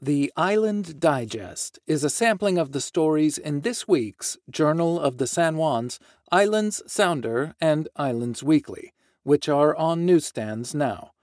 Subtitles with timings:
[0.00, 5.26] The Island Digest is a sampling of the stories in this week's Journal of the
[5.26, 5.98] San Juans,
[6.30, 8.92] Islands Sounder, and Islands Weekly,
[9.24, 11.14] which are on newsstands now.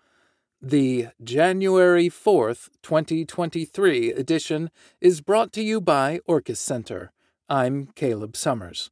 [0.61, 4.69] The January 4th, 2023 edition
[4.99, 7.13] is brought to you by Orcas Center.
[7.47, 8.91] I'm Caleb Summers.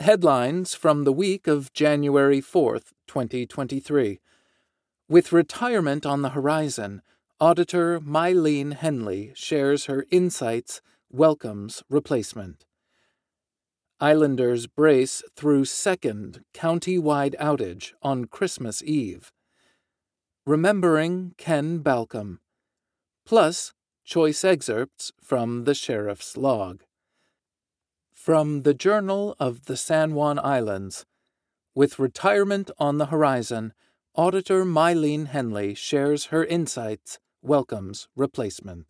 [0.00, 4.18] Headlines from the week of January 4th, 2023.
[5.08, 7.02] With retirement on the horizon,
[7.42, 12.66] Auditor Milene Henley shares her insights, welcomes replacement.
[13.98, 19.32] Islanders brace through second county-wide outage on Christmas Eve.
[20.44, 22.40] Remembering Ken Balcomb.
[23.24, 23.72] Plus,
[24.04, 26.82] choice excerpts from the sheriff's log.
[28.12, 31.06] From the Journal of the San Juan Islands.
[31.74, 33.72] With retirement on the horizon,
[34.14, 38.86] Auditor Milene Henley shares her insights, welcomes replacement.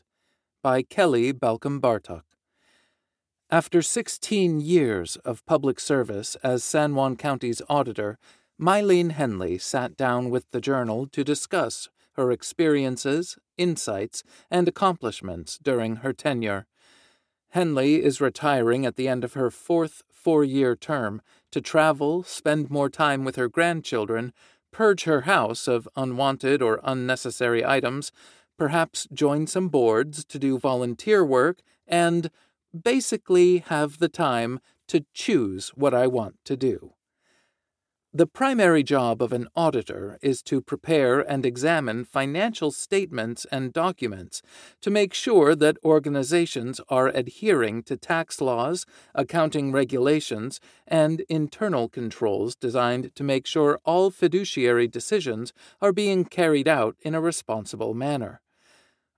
[0.62, 2.22] By Kelly Balcomb Bartok.
[3.50, 8.18] After 16 years of public service as San Juan County's auditor,
[8.60, 15.96] Milene Henley sat down with the Journal to discuss her experiences, insights, and accomplishments during
[15.96, 16.66] her tenure.
[17.50, 22.70] Henley is retiring at the end of her fourth four year term to travel, spend
[22.70, 24.32] more time with her grandchildren,
[24.70, 28.12] purge her house of unwanted or unnecessary items,
[28.60, 32.30] perhaps join some boards to do volunteer work, and
[32.78, 36.92] basically have the time to choose what I want to do.
[38.12, 44.42] The primary job of an auditor is to prepare and examine financial statements and documents
[44.82, 52.56] to make sure that organizations are adhering to tax laws, accounting regulations, and internal controls
[52.56, 58.42] designed to make sure all fiduciary decisions are being carried out in a responsible manner.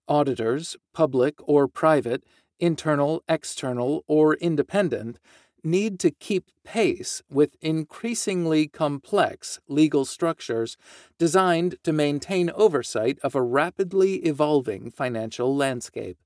[0.08, 2.24] Auditors, public or private,
[2.58, 5.18] internal, external, or independent,
[5.64, 10.76] need to keep pace with increasingly complex legal structures
[11.18, 16.18] designed to maintain oversight of a rapidly evolving financial landscape.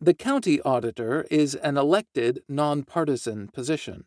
[0.00, 4.04] The county auditor is an elected, nonpartisan position.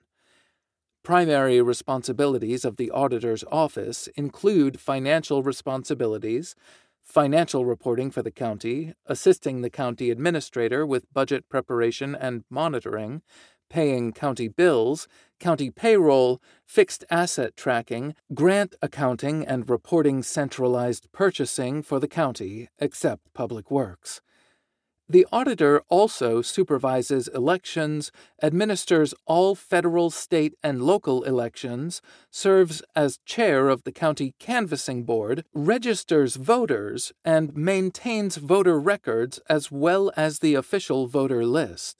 [1.04, 6.56] Primary responsibilities of the auditor's office include financial responsibilities,
[7.06, 13.22] financial reporting for the county, assisting the county administrator with budget preparation and monitoring,
[13.70, 15.08] paying county bills,
[15.40, 23.34] county payroll, fixed asset tracking, grant accounting, and reporting centralized purchasing for the county, except
[23.34, 24.22] public works.
[25.08, 28.12] The auditor also supervises elections,
[28.42, 32.02] administers all federal, state, and local elections,
[32.32, 39.72] serves as chair of the county canvassing board, registers voters, and maintains voter records as
[39.72, 41.98] well as the official voter list.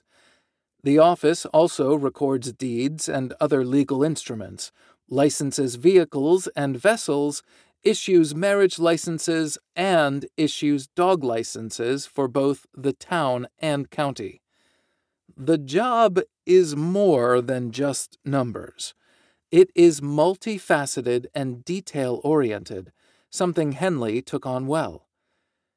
[0.82, 4.72] The office also records deeds and other legal instruments,
[5.08, 7.44] licenses vehicles and vessels,
[7.82, 14.42] issues marriage licenses, and issues dog licenses for both the town and county.
[15.36, 18.94] The job is more than just numbers.
[19.50, 22.92] It is multifaceted and detail oriented,
[23.30, 25.06] something Henley took on well.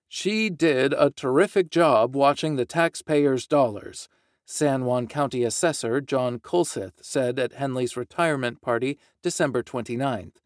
[0.08, 4.10] She did a terrific job watching the taxpayers' dollars
[4.52, 10.38] San Juan County Assessor John Kulseth said at Henley's retirement party December 29th.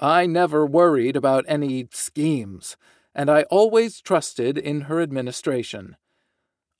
[0.00, 2.76] I never worried about any schemes,
[3.14, 5.96] and I always trusted in her administration.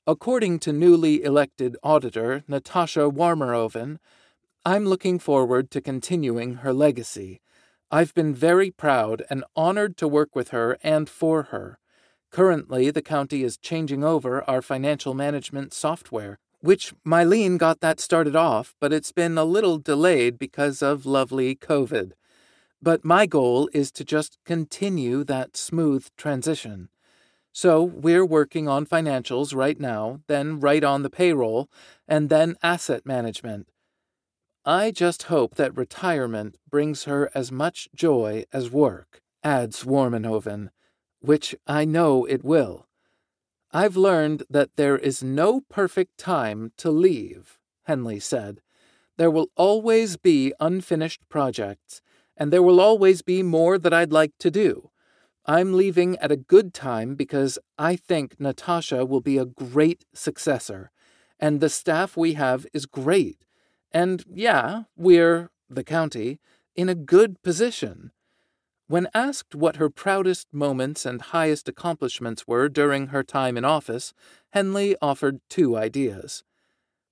[0.07, 3.97] According to newly elected auditor Natasha Warmenhoven,
[4.65, 7.41] I'm looking forward to continuing her legacy.
[7.91, 11.79] I've been very proud and honored to work with her and for her.
[12.31, 18.35] Currently, the county is changing over our financial management software which Milene got that started
[18.35, 22.11] off, but it's been a little delayed because of lovely COVID.
[22.81, 26.89] But my goal is to just continue that smooth transition.
[27.51, 31.69] So we're working on financials right now, then right on the payroll,
[32.07, 33.67] and then asset management.
[34.65, 40.69] I just hope that retirement brings her as much joy as work, adds Warmenhoven,
[41.21, 42.87] which I know it will.
[43.71, 48.61] I've learned that there is no perfect time to leave, Henley said.
[49.17, 52.01] There will always be unfinished projects,
[52.39, 54.89] and there will always be more that I'd like to do.
[55.45, 60.89] I'm leaving at a good time because I think Natasha will be a great successor,
[61.39, 63.45] and the staff we have is great.
[63.91, 66.39] And yeah, we're, the county,
[66.75, 68.11] in a good position.
[68.87, 74.13] When asked what her proudest moments and highest accomplishments were during her time in office,
[74.51, 76.43] Henley offered two ideas.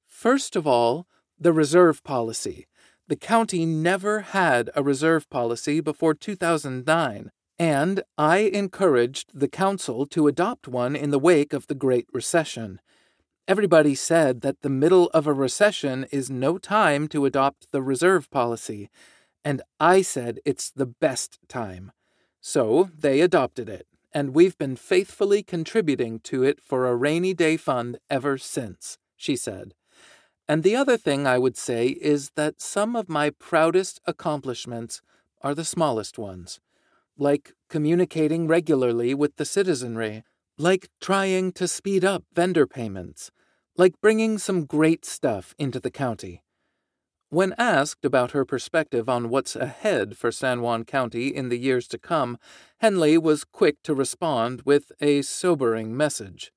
[0.07, 1.05] First of all,
[1.39, 2.67] the reserve policy.
[3.09, 10.27] The county never had a reserve policy before 2009, and I encouraged the council to
[10.27, 12.81] adopt one in the wake of the Great Recession.
[13.47, 18.29] Everybody said that the middle of a recession is no time to adopt the reserve
[18.29, 18.89] policy,
[19.45, 21.93] and I said it's the best time.
[22.41, 27.55] So they adopted it, and we've been faithfully contributing to it for a rainy day
[27.55, 29.73] fund ever since, she said.
[30.49, 35.01] And the other thing I would say is that some of my proudest accomplishments
[35.41, 36.59] are the smallest ones,
[37.17, 40.23] like communicating regularly with the citizenry,
[40.57, 43.29] like trying to speed up vendor payments,
[43.75, 46.43] like bringing some great stuff into the county.
[47.29, 51.85] When asked about her perspective on what's ahead for San Juan County in the years
[51.89, 52.37] to come,
[52.77, 56.53] Henley was quick to respond with a sobering message.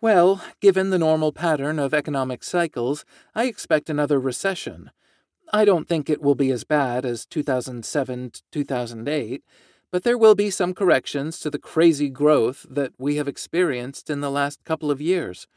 [0.00, 3.04] Well, given the normal pattern of economic cycles,
[3.34, 4.92] I expect another recession.
[5.52, 9.42] I don't think it will be as bad as 2007 2008,
[9.90, 14.20] but there will be some corrections to the crazy growth that we have experienced in
[14.20, 15.48] the last couple of years.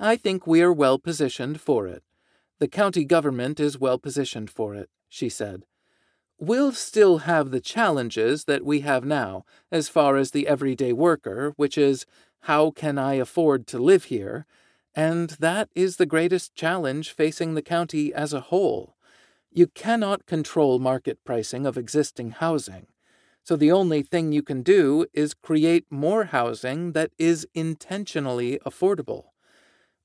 [0.00, 2.02] I think we are well positioned for it.
[2.58, 5.66] The county government is well positioned for it, she said.
[6.40, 11.52] We'll still have the challenges that we have now, as far as the everyday worker,
[11.56, 12.06] which is,
[12.44, 14.46] how can I afford to live here?
[14.94, 18.96] And that is the greatest challenge facing the county as a whole.
[19.50, 22.86] You cannot control market pricing of existing housing.
[23.42, 29.26] So the only thing you can do is create more housing that is intentionally affordable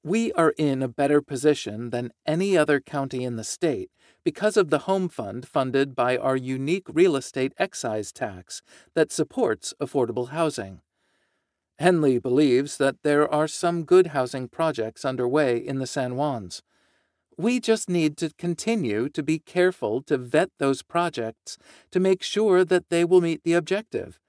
[0.03, 3.92] we are in a better position than any other county in the state
[4.24, 8.62] because of the home fund funded by our unique real estate excise tax
[8.94, 10.81] that supports affordable housing.
[11.79, 16.61] Henley believes that there are some good housing projects underway in the San Juans.
[17.37, 21.57] We just need to continue to be careful to vet those projects
[21.91, 24.19] to make sure that they will meet the objective.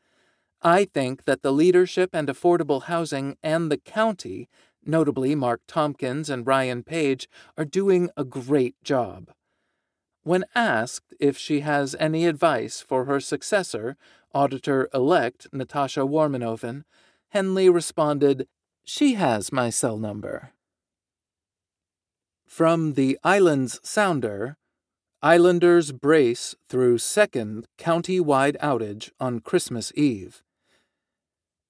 [0.62, 4.48] I think that the leadership and affordable housing and the county
[4.84, 9.30] notably Mark Tompkins and Ryan Page, are doing a great job.
[10.22, 13.96] When asked if she has any advice for her successor,
[14.34, 16.84] Auditor elect Natasha Warmenhoven,
[17.30, 18.46] Henley responded,
[18.84, 20.52] She has my cell number.
[22.46, 24.56] From the Islands Sounder,
[25.22, 30.42] Islanders brace through second county-wide outage on Christmas Eve.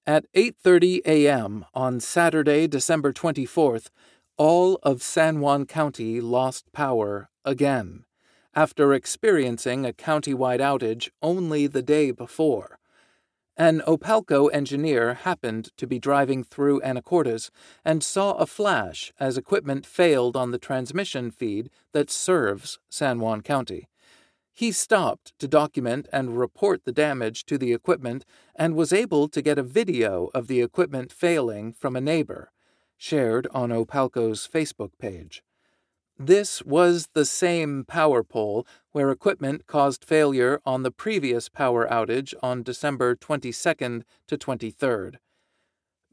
[0.07, 1.65] At 8:30 a.m.
[1.75, 3.89] on Saturday, December 24th,
[4.37, 8.05] all of San Juan County lost power again
[8.55, 12.79] after experiencing a county-wide outage only the day before.
[13.61, 17.51] An Opalco engineer happened to be driving through Anacortes
[17.85, 23.41] and saw a flash as equipment failed on the transmission feed that serves San Juan
[23.41, 23.87] County.
[24.51, 28.25] He stopped to document and report the damage to the equipment
[28.55, 32.51] and was able to get a video of the equipment failing from a neighbor,
[32.97, 35.43] shared on Opalco's Facebook page.
[36.23, 42.35] This was the same power pole where equipment caused failure on the previous power outage
[42.43, 45.15] on December 22nd to 23rd.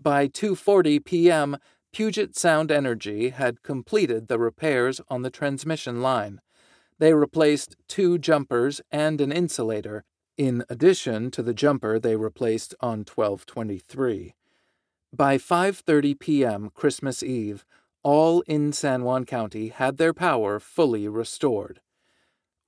[0.00, 1.58] By 2:40 p.m.,
[1.92, 6.40] Puget Sound Energy had completed the repairs on the transmission line.
[6.98, 10.04] They replaced two jumpers and an insulator,
[10.38, 14.34] in addition to the jumper they replaced on 1223.
[15.12, 16.70] By 5:30 p.m.
[16.70, 17.66] Christmas Eve,
[18.08, 21.80] all in San Juan County had their power fully restored.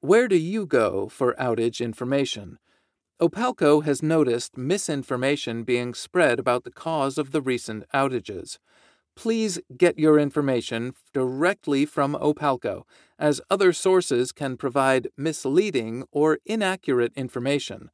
[0.00, 2.58] Where do you go for outage information?
[3.22, 8.58] Opalco has noticed misinformation being spread about the cause of the recent outages
[9.20, 12.84] please get your information directly from Opalco,
[13.18, 17.90] as other sources can provide misleading or inaccurate information.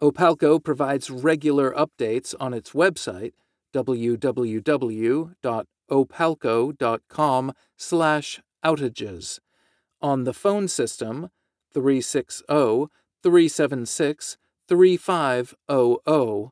[0.00, 3.32] Opalco provides regular updates on its website,
[5.92, 9.38] www.opalco.com slash outages.
[10.00, 11.30] On the phone system,
[11.72, 12.44] 360
[13.22, 14.36] 376
[14.68, 16.50] 3500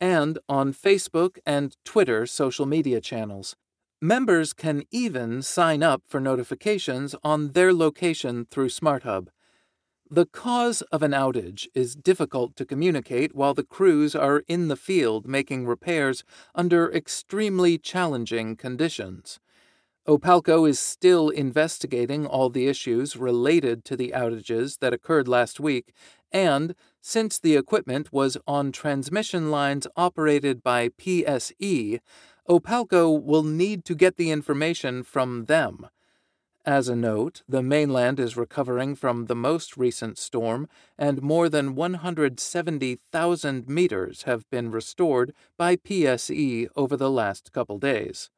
[0.00, 3.56] and on Facebook and Twitter social media channels.
[4.02, 9.28] Members can even sign up for notifications on their location through SmartHub.
[10.14, 14.76] The cause of an outage is difficult to communicate while the crews are in the
[14.76, 16.22] field making repairs
[16.54, 19.40] under extremely challenging conditions.
[20.06, 25.92] Opalco is still investigating all the issues related to the outages that occurred last week,
[26.30, 31.98] and Since the equipment was on transmission lines operated by PSE,
[32.48, 35.88] Opalco will need to get the information from them.
[36.66, 40.66] As a note, the mainland is recovering from the most recent storm,
[40.96, 48.30] and more than 170,000 meters have been restored by PSE over the last couple days.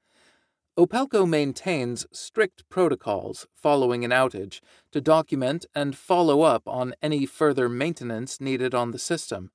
[0.76, 7.68] Opalco maintains strict protocols following an outage to document and follow up on any further
[7.68, 9.52] maintenance needed on the system.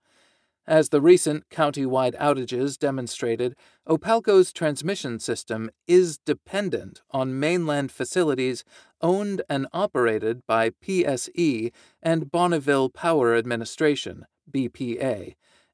[0.68, 3.56] As the recent county-wide outages demonstrated,
[3.88, 8.64] Opalco's transmission system is dependent on mainland facilities
[9.02, 11.72] owned and operated by PSE
[12.04, 15.34] and Bonneville Power Administration, BPA,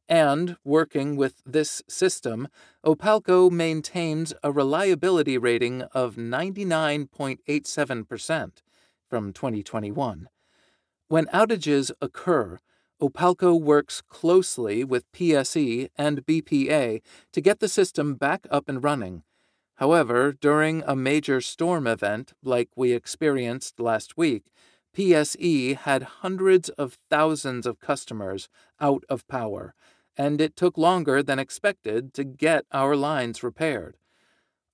[0.10, 2.48] and working with this system,
[2.86, 8.52] Opalco maintains a reliability rating of 99.87%
[9.10, 10.30] from 2021.
[11.10, 12.60] When outages occur,
[13.02, 17.02] Opalco works closely with PSE and BPA
[17.32, 19.24] to get the system back up and running.
[19.76, 24.46] However, during a major storm event like we experienced last week,
[24.96, 28.50] PSE had hundreds of thousands of customers
[28.80, 29.76] out of power
[30.18, 33.98] and it took longer than expected to get our lines repaired.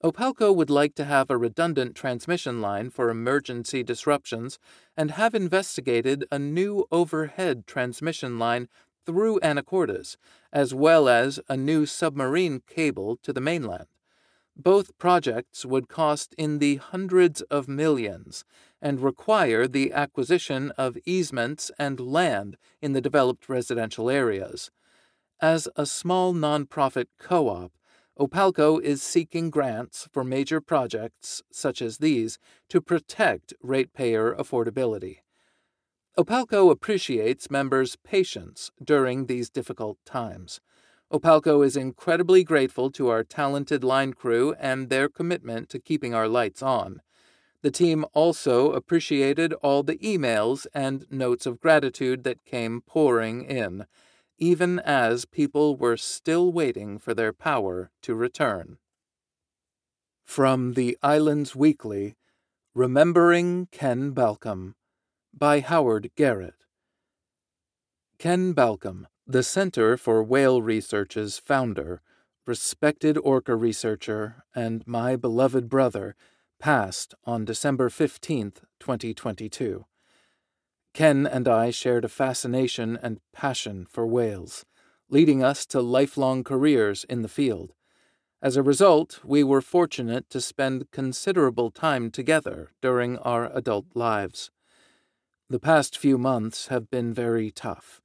[0.04, 4.60] Opalco would like to have a redundant transmission line for emergency disruptions
[4.98, 8.68] and have investigated a new overhead transmission line
[9.06, 10.18] through Anacortes,
[10.52, 13.86] as well as a new submarine cable to the mainland.
[14.58, 18.44] Both projects would cost in the hundreds of millions
[18.82, 24.70] and require the acquisition of easements and land in the developed residential areas.
[25.40, 27.72] As a small nonprofit co op,
[28.20, 32.38] Opalco is seeking grants for major projects such as these
[32.70, 35.18] to protect ratepayer affordability.
[36.16, 40.62] Opalco appreciates members' patience during these difficult times.
[41.12, 46.28] Opalco is incredibly grateful to our talented line crew and their commitment to keeping our
[46.28, 47.02] lights on.
[47.64, 53.86] The team also appreciated all the emails and notes of gratitude that came pouring in
[54.44, 58.78] even as people were still waiting for their power to return.
[60.26, 62.16] From the Islands Weekly
[62.76, 64.74] Remembering Ken Balcomb
[65.34, 66.66] by Howard Garrett.
[68.20, 72.02] Ken Balcomb, the Center for Whale Research's founder,
[72.46, 76.18] respected orca researcher, and my beloved brother,
[76.60, 79.86] passed on December 15, 2022.
[80.94, 84.64] Ken and I shared a fascination and passion for whales,
[85.10, 87.74] leading us to lifelong careers in the field.
[88.44, 94.52] As a result, we were fortunate to spend considerable time together during our adult lives.
[95.50, 98.02] The past few months have been very tough,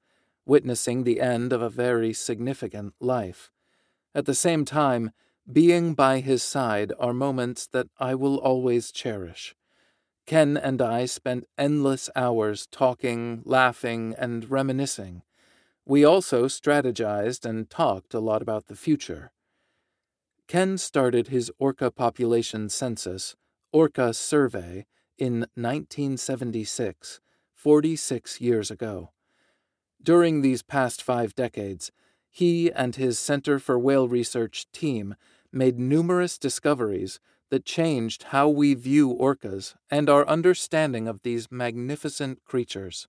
[0.47, 3.51] witnessing the end of a very significant life.
[4.15, 5.13] At the same time,
[5.51, 9.55] being by his side are moments that I will always cherish.
[10.29, 15.23] Ken and I spent endless hours talking, laughing, and reminiscing.
[15.87, 19.33] We also strategized and talked a lot about the future.
[20.47, 23.37] Ken started his orca population census,
[23.73, 24.85] Orca Survey,
[25.17, 27.21] in 1976,
[27.55, 29.13] 46 years ago.
[30.03, 31.91] During these past five decades,
[32.31, 35.15] he and his Center for Whale Research team
[35.51, 37.19] made numerous discoveries
[37.51, 43.09] that changed how we view orcas and our understanding of these magnificent creatures.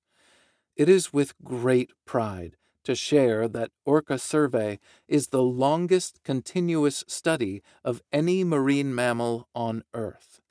[0.76, 7.62] It is with great pride to share that Orca Survey is the longest continuous study
[7.84, 10.42] of any marine mammal on Earth.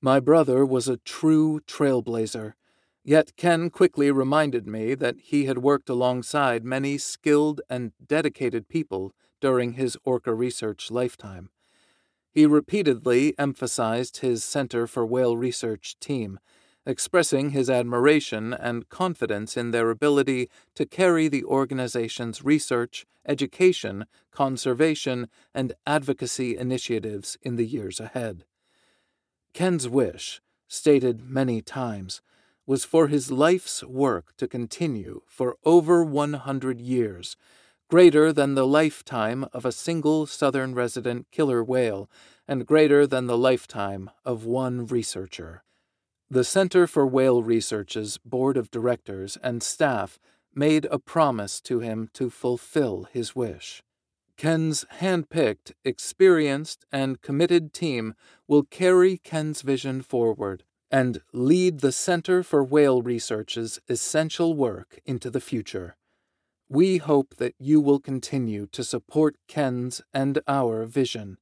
[0.00, 2.54] My brother was a true trailblazer,
[3.04, 9.12] yet Ken quickly reminded me that he had worked alongside many skilled and dedicated people
[9.40, 11.50] during his orca research lifetime.
[12.32, 16.40] He repeatedly emphasized his Center for Whale Research team,
[16.86, 25.28] expressing his admiration and confidence in their ability to carry the organization's research, education, conservation,
[25.54, 28.44] and advocacy initiatives in the years ahead.
[29.52, 32.22] Ken's wish, stated many times,
[32.66, 37.36] was for his life's work to continue for over 100 years
[37.92, 42.08] greater than the lifetime of a single southern resident killer whale,
[42.48, 45.62] and greater than the lifetime of one researcher.
[46.30, 50.18] The Center for Whale Research's board of directors and staff
[50.54, 53.82] made a promise to him to fulfill his wish.
[54.38, 58.14] Ken's hand-picked, experienced, and committed team
[58.48, 65.28] will carry Ken's vision forward and lead the Center for Whale Research's essential work into
[65.28, 65.94] the future.
[66.72, 71.36] We hope that you will continue to support Ken's and our vision.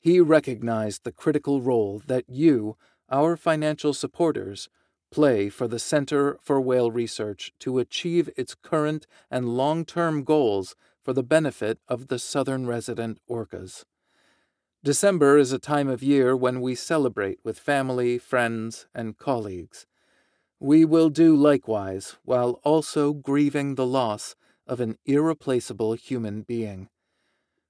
[0.00, 2.78] He recognized the critical role that you,
[3.10, 4.70] our financial supporters,
[5.10, 10.74] play for the Center for Whale Research to achieve its current and long term goals
[11.02, 13.84] for the benefit of the southern resident orcas.
[14.82, 19.84] December is a time of year when we celebrate with family, friends, and colleagues.
[20.58, 24.34] We will do likewise while also grieving the loss
[24.66, 26.88] of an irreplaceable human being.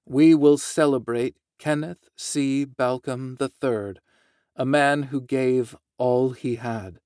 [0.05, 2.65] We will celebrate Kenneth C.
[2.65, 4.01] Balcomb III,
[4.55, 6.99] a man who gave all he had.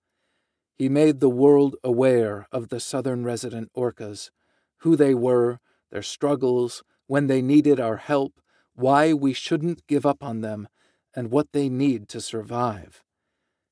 [0.75, 4.31] He made the world aware of the southern resident orcas,
[4.77, 5.59] who they were,
[5.91, 8.41] their struggles, when they needed our help,
[8.73, 10.67] why we shouldn't give up on them,
[11.15, 13.03] and what they need to survive.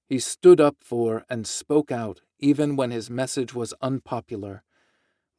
[0.06, 4.64] He stood up for and spoke out even when his message was unpopular.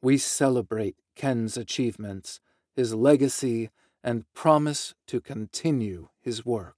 [0.01, 2.39] We celebrate Ken's achievements,
[2.75, 3.69] his legacy,
[4.03, 6.75] and promise to continue his work.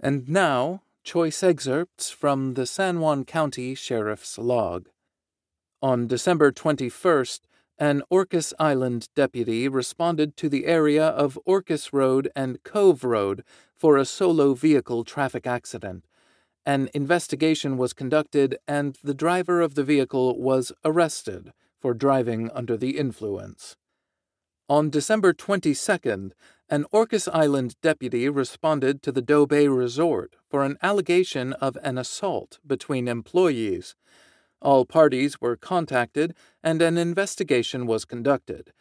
[0.00, 4.88] And now, choice excerpts from the San Juan County Sheriff's Log.
[5.82, 7.40] On December 21st,
[7.76, 13.42] an Orcas Island deputy responded to the area of Orcas Road and Cove Road
[13.74, 16.04] for a solo vehicle traffic accident.
[16.66, 22.76] An investigation was conducted, and the driver of the vehicle was arrested for driving under
[22.76, 23.76] the influence.
[24.66, 26.32] On December 22nd,
[26.70, 31.98] an Orcas Island deputy responded to the Doe Bay Resort for an allegation of an
[31.98, 33.94] assault between employees.
[34.62, 38.72] All parties were contacted and an investigation was conducted.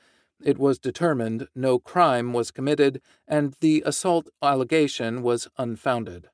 [0.42, 6.30] It was determined no crime was committed and the assault allegation was unfounded.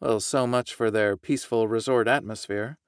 [0.00, 2.78] Well, so much for their peaceful resort atmosphere.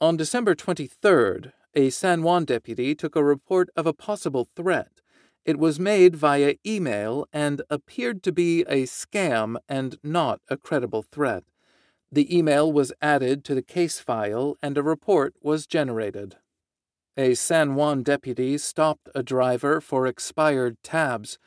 [0.00, 5.00] On December 23rd, a San Juan deputy took a report of a possible threat.
[5.44, 11.02] It was made via email and appeared to be a scam and not a credible
[11.02, 11.42] threat.
[12.10, 16.36] The email was added to the case file and a report was generated.
[17.16, 21.38] A San Juan deputy stopped a driver for expired tabs.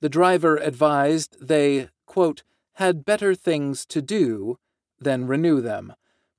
[0.00, 2.42] The driver advised they, quote,
[2.76, 4.58] had better things to do
[5.00, 5.94] than renew them.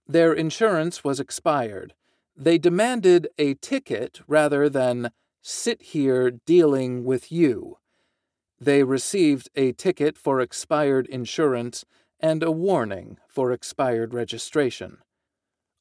[0.07, 1.93] Their insurance was expired.
[2.35, 7.77] They demanded a ticket rather than sit here dealing with you.
[8.59, 11.85] They received a ticket for expired insurance
[12.19, 14.97] and a warning for expired registration.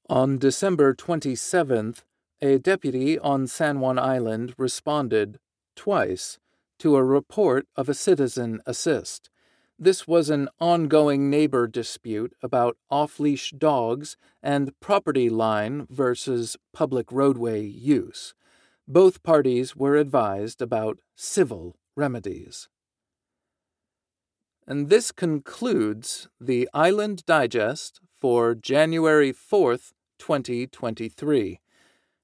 [0.09, 2.03] On December 27th,
[2.41, 5.39] a deputy on San Juan Island responded,
[5.75, 6.39] twice,
[6.79, 9.31] to a report of a citizen assist.
[9.79, 17.13] This was an ongoing neighbor dispute about off leash dogs and property line versus public
[17.13, 18.33] roadway use.
[18.89, 22.69] Both parties were advised about civil remedies.
[24.67, 31.61] And this concludes the Island Digest for January 4th, 2023.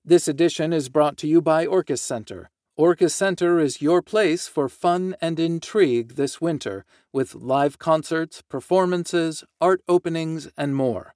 [0.05, 2.52] This edition is brought to you by Orcas Center.
[2.79, 9.45] Orcas Center is your place for fun and intrigue this winter, with live concerts, performances,
[9.61, 11.15] art openings, and more.